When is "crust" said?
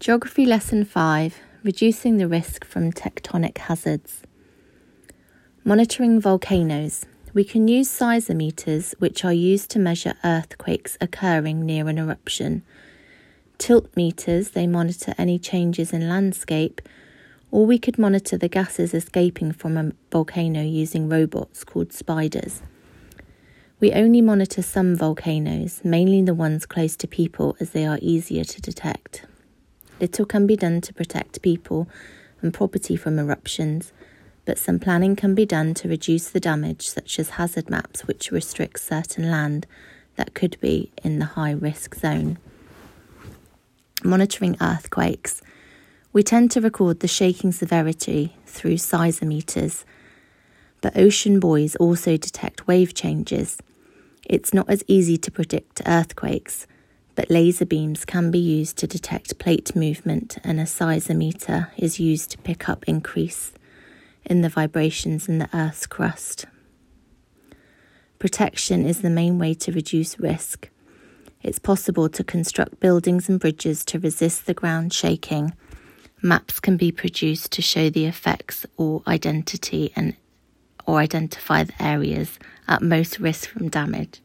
65.84-66.46